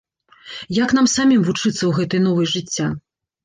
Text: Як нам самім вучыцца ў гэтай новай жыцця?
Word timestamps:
Як 0.83 0.89
нам 0.99 1.11
самім 1.15 1.45
вучыцца 1.51 1.71
ў 1.85 1.91
гэтай 2.01 2.27
новай 2.27 2.53
жыцця? 2.57 2.93